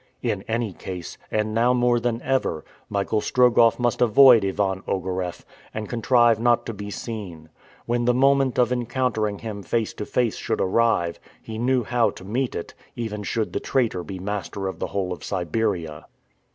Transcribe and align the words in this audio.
In 0.23 0.41
any 0.47 0.73
case 0.73 1.19
and 1.29 1.53
now 1.53 1.75
more 1.75 1.99
than 1.99 2.23
ever 2.23 2.65
Michael 2.89 3.21
Strogoff 3.21 3.77
must 3.77 4.01
avoid 4.01 4.43
Ivan 4.43 4.81
Ogareff, 4.87 5.45
and 5.75 5.87
contrive 5.87 6.39
not 6.39 6.65
to 6.65 6.73
be 6.73 6.89
seen. 6.89 7.49
When 7.85 8.05
the 8.05 8.13
moment 8.15 8.57
of 8.57 8.71
encountering 8.71 9.37
him 9.37 9.61
face 9.61 9.93
to 9.93 10.07
face 10.07 10.37
should 10.37 10.59
arrive, 10.59 11.19
he 11.39 11.59
knew 11.59 11.83
how 11.83 12.09
to 12.09 12.25
meet 12.25 12.55
it, 12.55 12.73
even 12.95 13.21
should 13.21 13.53
the 13.53 13.59
traitor 13.59 14.03
be 14.03 14.17
master 14.17 14.67
of 14.67 14.79
the 14.79 14.87
whole 14.87 15.13
of 15.13 15.23
Siberia. 15.23 16.07